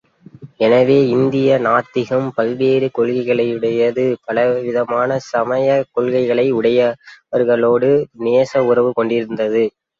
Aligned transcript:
எனவே 0.59 0.95
இந்திய 1.07 1.57
நாத்திகம் 1.65 2.29
பல்வேறு 2.37 2.87
கொள்கைகளையுடைய 2.97 3.91
பலவிதமான 4.25 5.19
சமயக் 5.29 5.87
கொள்கைகளை 5.93 6.47
உடையவர்களோடு 6.59 7.91
நேச 8.25 8.67
உறவு 8.71 8.91
கொண்டிருந்தது. 8.93 9.65